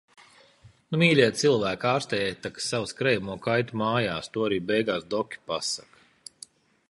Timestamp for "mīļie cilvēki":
1.01-1.85